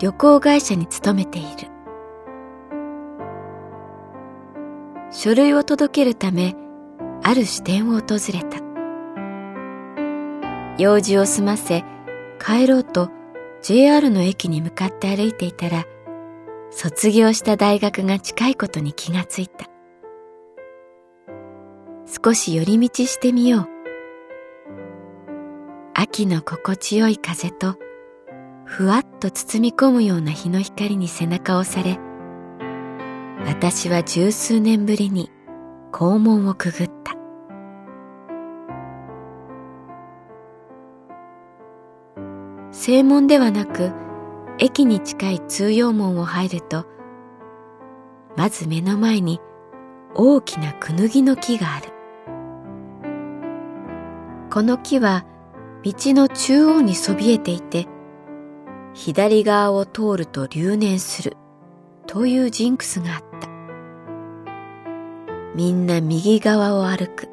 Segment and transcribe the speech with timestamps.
[0.00, 1.68] 旅行会社に勤めている。
[5.10, 6.56] 書類を届けるため
[7.22, 8.58] ある支店を訪れた。
[10.78, 11.84] 用事を済ませ
[12.42, 13.10] 帰ろうと
[13.60, 15.84] JR の駅に向かって歩いていたら
[16.70, 19.66] 卒業した大学が近いことに気がついた。
[22.24, 23.68] 少し寄り道してみよう。
[25.92, 27.76] 秋の心地よい風と
[28.70, 31.98] ふわっと包み込むような日の光に背中をされ
[33.44, 35.28] 私は十数年ぶりに
[35.90, 37.16] 校門をくぐった。
[42.70, 43.90] 正門ではなく
[44.60, 46.86] 駅に近い通用門を入ると
[48.36, 49.40] まず目の前に
[50.14, 51.88] 大きなクヌギの木がある。
[54.48, 55.24] この木は
[55.82, 57.88] 道の中央にそびえていて
[58.94, 61.36] 左側を通ると留年する。
[62.06, 63.48] というジンクスがあった。
[65.54, 67.28] みんな右側を歩く。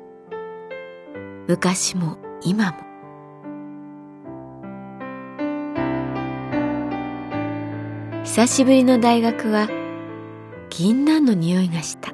[1.47, 2.77] 昔も今も。
[8.23, 9.67] 久しぶりの大学は
[10.69, 12.13] 銀杏の匂いがした。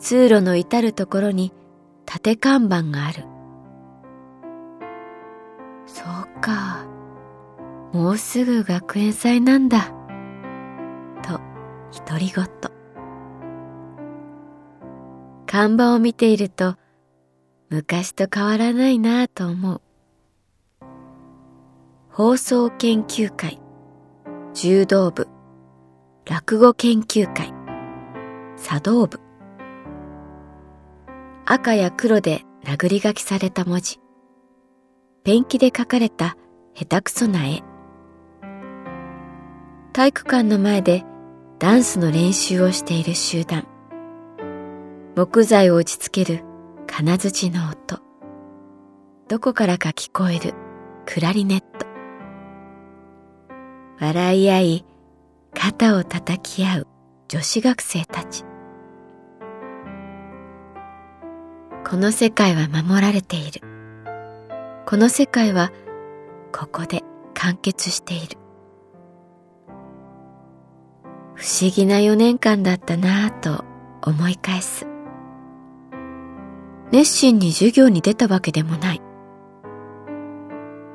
[0.00, 1.52] 通路の至るところに
[2.06, 3.24] 縦看板がある。
[5.86, 6.93] そうか。
[7.94, 9.92] もうすぐ学園祭なんだ。
[11.22, 11.40] と
[12.04, 12.44] 独り言
[15.46, 16.74] 看板を見ていると
[17.70, 19.80] 昔と変わらないなぁと思う。
[22.10, 23.60] 放送研究会
[24.54, 25.28] 柔道部。
[26.26, 27.54] 落語研究会
[28.56, 29.20] 茶道部。
[31.46, 34.00] 赤や黒で殴り書きされた文字。
[35.22, 36.36] ペンキで書かれた
[36.74, 37.62] 下手くそな絵。
[39.94, 41.04] 体育館の前で
[41.60, 43.64] ダンスの練習をしている集団。
[45.14, 46.40] 木材を打ちつける
[46.88, 48.00] 金槌の音。
[49.28, 50.52] どこからか聞こえる
[51.06, 51.86] クラリネット。
[54.00, 54.84] 笑い合い、
[55.54, 56.86] 肩を叩き合う
[57.28, 58.44] 女子学生たち。
[61.88, 63.60] この世界は守られている。
[64.86, 65.70] この世界は
[66.50, 68.43] ここで完結している。
[71.34, 73.64] 不思議な4年間だったなぁと
[74.02, 74.86] 思い返す。
[76.92, 79.02] 熱心に授業に出たわけでもない。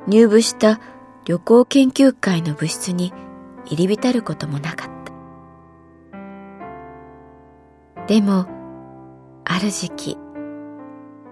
[0.06, 0.80] 入部した
[1.26, 3.12] 旅行研究会の部室に
[3.66, 4.90] 入り浸ることもなかった。
[8.06, 8.46] でも、
[9.44, 10.16] ある時期、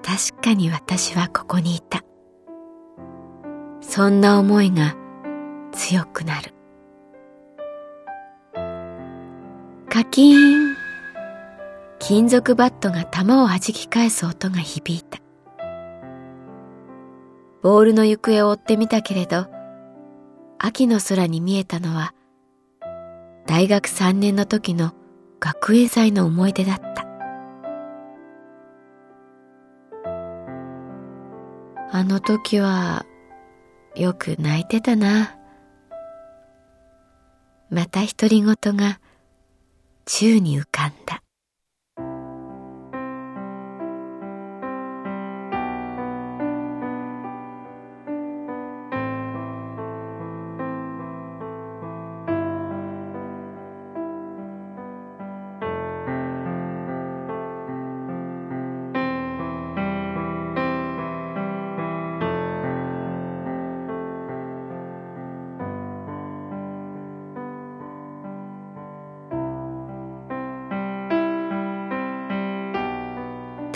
[0.02, 2.02] 確かに私はここにいた。
[3.80, 4.94] そんな思いが
[5.72, 6.54] 強くなる。
[9.98, 10.76] カキーン
[11.98, 15.18] 金属バットが弾を弾き返す音が響いた。
[17.62, 19.48] ボールの行方を追ってみたけれど、
[20.60, 22.14] 秋の空に見えたのは、
[23.48, 24.92] 大学3年の時の
[25.40, 27.04] 学園祭の思い出だった。
[31.90, 33.04] あの時は
[33.96, 35.36] よく泣いてたな。
[37.68, 39.00] また独り言が
[40.08, 41.22] 宙に浮かんだ。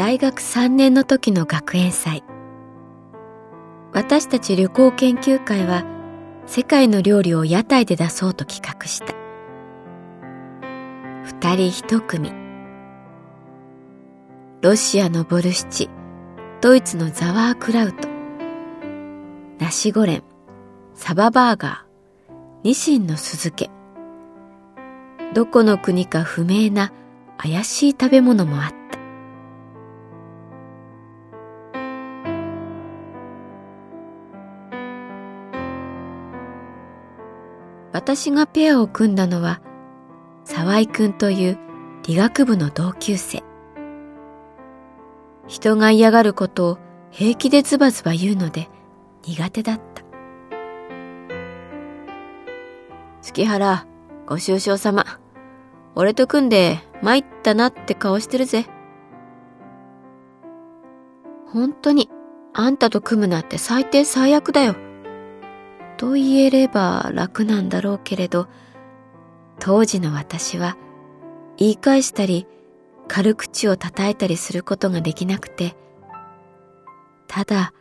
[0.02, 2.24] 大学3年の時の学園祭。
[3.92, 5.84] 私たち旅行研究会は
[6.44, 9.14] 世界の料理を屋台で出そうと企画した。
[11.22, 12.32] 二人一組。
[14.60, 15.88] ロシアのボルシチ。
[16.60, 18.08] ドイツのザワークラウト。
[19.60, 20.24] ナシゴレン。
[20.96, 22.32] サババーガー。
[22.64, 23.70] ニシンの酢漬け。
[25.32, 26.92] どこの国か不明な
[27.38, 28.81] 怪しい食べ物もあった。
[38.02, 39.60] 私がペアを組んだのは
[40.44, 41.58] 沢井くんという
[42.02, 43.44] 理学部の同級生。
[45.46, 46.78] 人が嫌がることを
[47.12, 48.68] 平気でズバズバ言うので
[49.22, 50.02] 苦手だった。
[53.22, 53.86] 月原
[54.26, 55.04] ご愁傷様。
[55.94, 58.66] 俺と組んで参ったなって顔してるぜ。
[61.46, 62.10] 本当に
[62.52, 64.74] あんたと組むなんて最低最悪だよ。
[66.02, 68.48] と言えれば楽なんだろうけれど、
[69.60, 70.76] 当時の私は
[71.56, 72.48] 言い返したり
[73.06, 75.76] 軽口を叩いたりすることができなくて、
[77.28, 77.72] ただ、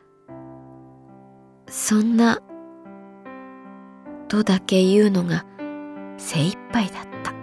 [1.68, 2.44] そんな、
[4.28, 5.44] とだけ言うのが
[6.20, 7.34] 精一杯だった。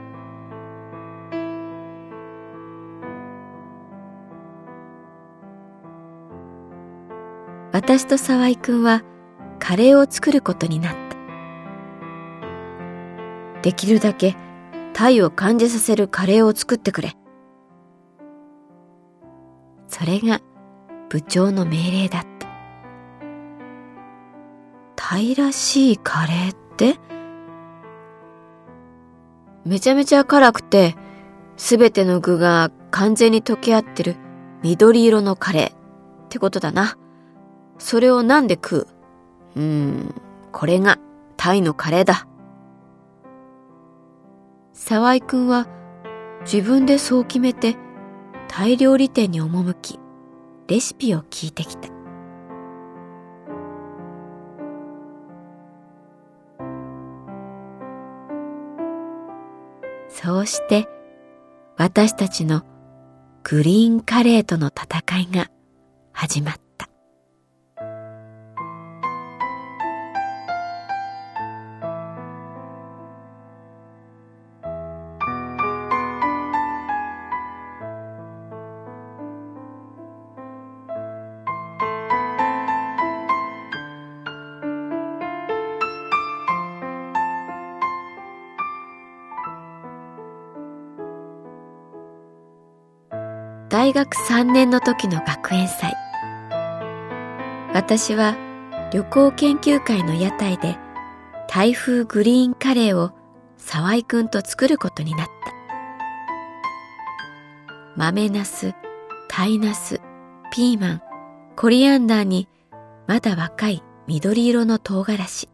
[7.72, 9.02] 私と沢井くんは
[9.58, 10.98] カレーを作ることになった。
[13.62, 14.36] できるだけ
[14.92, 17.14] タイを感じさせるカレーを作ってくれ。
[19.88, 20.40] それが
[21.08, 22.28] 部長の命令だった。
[24.96, 26.96] タイらしいカレーって？
[29.64, 30.94] めちゃめちゃ辛くて、
[31.56, 34.16] すべての具が完全に溶け合ってる
[34.62, 36.96] 緑色のカレーってことだな。
[37.78, 38.97] それをなんで食う？
[39.56, 40.14] うーん、
[40.52, 40.98] これが
[41.36, 42.26] タイのカレーだ。
[44.72, 45.66] 沢井くんは
[46.42, 47.76] 自分でそう決めて
[48.46, 49.98] タイ料理店に赴き、
[50.68, 51.88] レシピを聞いてきた。
[60.08, 60.88] そうして
[61.76, 62.62] 私たちの
[63.44, 65.48] グリーンカレーとの戦いが
[66.12, 66.67] 始まった。
[93.78, 95.94] 大学3年の時の学園祭。
[97.72, 98.36] 私は
[98.92, 100.76] 旅行研究会の屋台で
[101.46, 103.12] 台風グリーンカレーを
[103.56, 105.32] 沢井くんと作ることになった。
[107.94, 108.74] 豆ナス、
[109.28, 110.00] 鯛ナス、
[110.50, 111.02] ピーマン、
[111.54, 112.48] コリアンダーに
[113.06, 115.48] まだ若い緑色の唐辛子。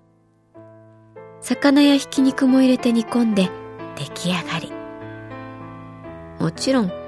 [1.43, 3.51] 魚やひき肉も入れて煮込んで
[3.97, 4.73] 出来上がり。
[6.41, 7.04] もちろん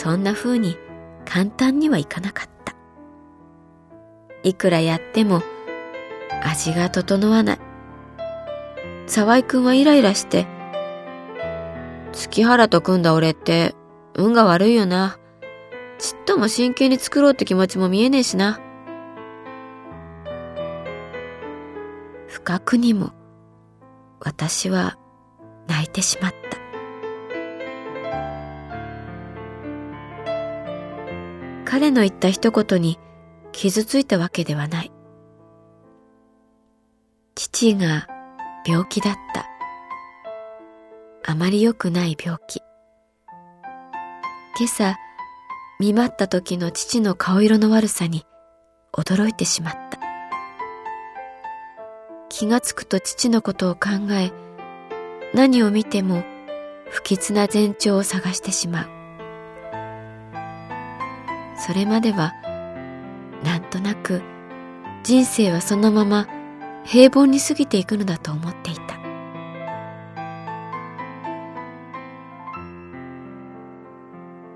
[0.00, 0.78] そんな風に
[1.26, 2.74] 簡単にはいかなかった。
[4.42, 5.42] いくらやっても
[6.42, 7.58] 味が整わない。
[9.06, 10.46] 沢井くんはイライラして、
[12.12, 13.74] 月原と組んだ俺って
[14.14, 15.18] 運が悪いよな。
[15.98, 18.58] ちっとも真剣に作ろうって気持ちも見えねえしな。
[22.26, 23.12] 不覚にも
[24.18, 24.96] 私は
[25.68, 26.39] 泣いてしまった。
[31.80, 32.98] 彼の言った一言に
[33.52, 34.92] 傷ついたわけではない。
[37.34, 38.06] 父が
[38.66, 39.46] 病気だった。
[41.24, 42.60] あまり良くない病気。
[44.58, 44.96] 今朝、
[45.78, 48.26] 見舞った時の父の顔色の悪さに
[48.92, 49.98] 驚いてしまった。
[52.28, 54.32] 気がつくと父のことを考え、
[55.32, 56.24] 何を見ても
[56.90, 58.99] 不吉な前兆を探してしまう。
[61.60, 62.32] それまでは、
[63.44, 64.22] なんとなく
[65.02, 66.26] 人生はそのまま
[66.84, 68.98] 平凡に過ぎていくのだと思っていた。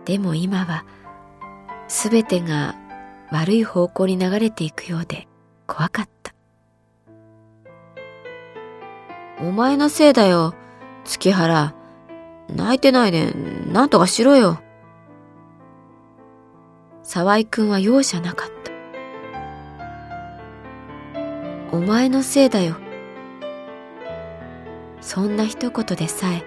[0.06, 0.84] でも今は
[1.88, 2.74] すべてが
[3.30, 5.28] 悪い方向に流れていくようで
[5.66, 6.34] 怖かった。
[9.40, 10.54] お前のせいだよ、
[11.04, 11.74] 月原。
[12.48, 13.32] 泣いてないで、
[13.72, 14.63] なんとかしろよ。
[17.04, 18.48] 沢井くんは容赦なかっ
[21.70, 21.76] た。
[21.76, 22.76] お前のせいだよ。
[25.02, 26.42] そんな一言でさえ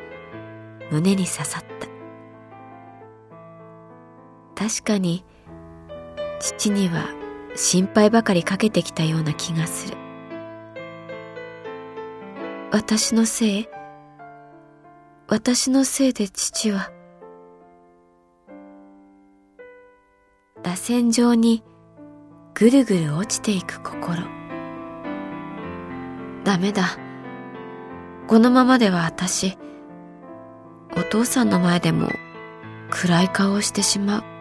[0.91, 1.63] 胸に刺さっ
[4.55, 4.67] た。
[4.67, 5.23] 確かに
[6.39, 7.07] 父には
[7.55, 9.97] 心配ばかりかけてきたような気がする
[12.71, 13.69] 私のせい？
[15.27, 16.91] 私のせいで父は
[20.63, 21.63] 螺旋状に
[22.53, 24.23] ぐるぐる落ちていく心
[26.43, 26.97] ダメだ
[28.27, 29.57] このままでは私
[30.95, 32.09] お父さんの前でも
[32.89, 34.37] 暗い顔をしてしまう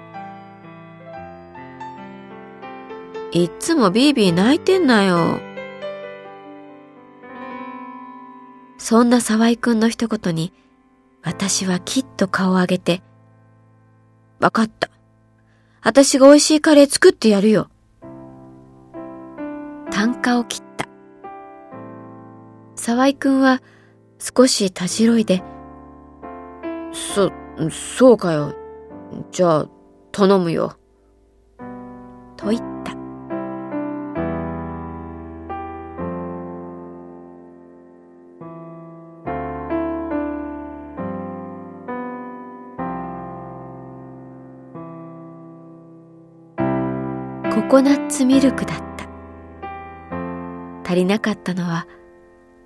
[3.33, 5.41] いっつもビービー泣いてんなよ。
[8.79, 10.55] そんな沢井くんの一言に、
[11.23, 13.03] 私はきっと顔を上げて、
[14.41, 14.89] わかった。
[15.83, 17.69] 私が美味しいカレー作ってやるよ。
[19.91, 20.89] 単価を切った。
[22.75, 23.63] 沢井くんは
[24.19, 25.43] 少したじろいで、
[26.93, 27.31] そ、
[27.71, 28.55] そうかよ。
[29.31, 29.69] じゃあ、
[30.13, 30.77] 頼むよ。
[32.37, 32.76] と言った。
[47.57, 49.09] ココナッツミルクだった。
[50.85, 51.87] 足りなかったのは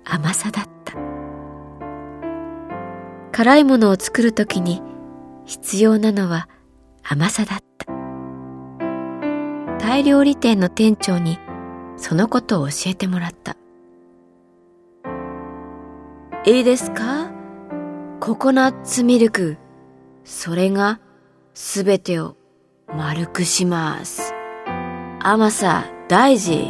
[0.03, 0.95] 甘さだった。
[3.31, 4.81] 辛いものを作るときに
[5.45, 6.49] 必要なのは
[7.03, 7.85] 甘さだった。
[9.79, 11.39] タイ料理店の店長に
[11.95, 13.55] そのことを教えてもらった。
[16.45, 17.31] いいですか？
[18.19, 19.55] ココナッツミルク。
[20.25, 20.99] それが
[21.53, 22.35] すべてを
[22.93, 24.30] 丸くします。
[25.23, 26.65] 甘さ大事。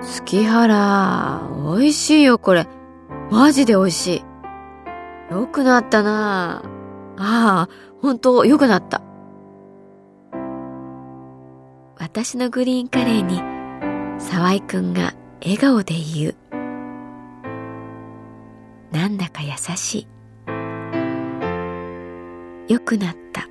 [0.00, 1.42] 月原、
[1.78, 2.66] 美味しいよ、これ。
[3.30, 4.24] マジで美味し
[5.30, 5.34] い。
[5.34, 6.62] よくなったな
[7.18, 7.68] ああ、
[8.00, 9.02] 本当よくなった。
[11.98, 13.59] 私のグリーンカレーに
[14.20, 16.34] 沢井くんが笑顔で言う。
[18.92, 20.06] なんだか優しい。
[22.72, 23.48] よくなった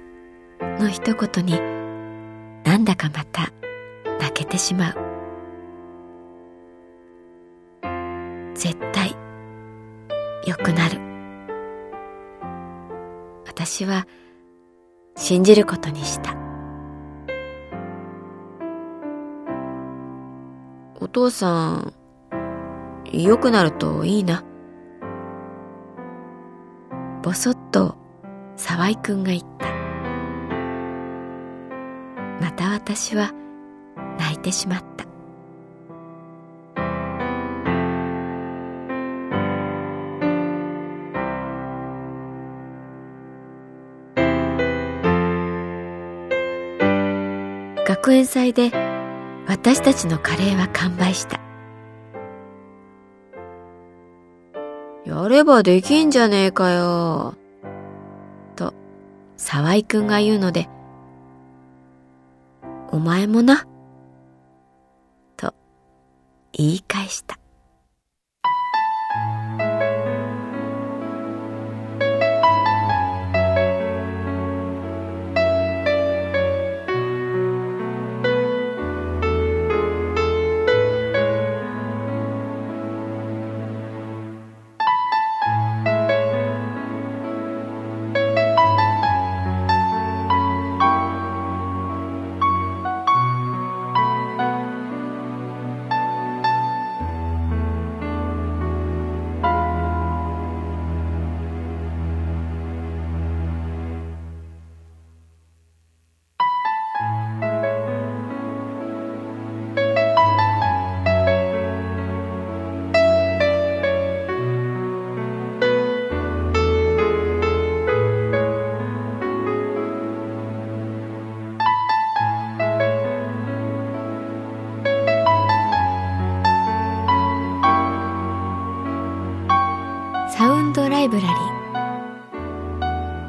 [0.82, 1.60] の一言に
[2.64, 3.52] なんだかまた
[4.20, 4.96] 泣けてしまう。
[8.54, 9.16] 絶対
[10.46, 11.00] 良くなる。
[13.48, 14.08] 私は
[15.18, 16.49] 信じることにした。
[21.10, 21.94] 父さん、
[23.12, 24.44] 良くなるといいな。
[27.24, 27.98] ぼそっと
[28.56, 29.68] 沢井くんが言った。
[32.40, 33.32] また私は
[34.18, 35.06] 泣いてしまった。
[47.86, 48.89] 学園祭で
[49.50, 51.40] 私たちのカレーは完売した。
[55.04, 57.34] やればできんじゃねえかよ。
[58.56, 58.76] と、
[59.38, 60.70] 沢井くんが言うので、
[62.92, 63.66] お前もな。
[65.36, 65.56] と、
[66.54, 67.39] 言い返した。